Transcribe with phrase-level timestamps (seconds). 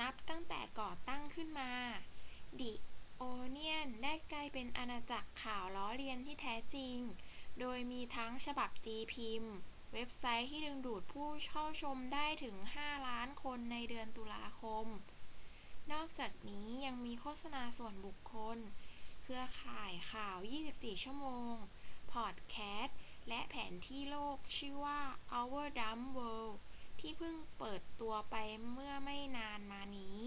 [0.00, 1.72] นับตั้งแต่ก่อตั้งขึ้นมา
[2.58, 2.70] the
[3.30, 6.96] onion ได้กลายเป็นอาณาจักรข่าวล้อเลียนที่แท้จริง
[7.60, 9.54] โดยมีทั้งฉบับตีพิมพ์
[9.94, 12.56] เว็บไซต์ที่ดึงดูดผู้เข้าชมได้ถึง
[12.98, 14.86] 5,000,000 คนในเดือนตุลาคม
[15.92, 18.58] นอกจากนี้ยังมีโฆษณาส่วนบุคคล
[19.22, 20.36] เครือข่ายข่าว
[20.70, 21.54] 24 ชั่วโมง
[22.12, 22.96] พอดแคสต์
[23.28, 25.00] และแผนที่โลกชื่อว่า
[25.40, 26.56] our dumb world
[27.00, 28.36] ที่เพิ่งเปิดตัวไป
[28.72, 30.20] เมื่อไม่นานมานี้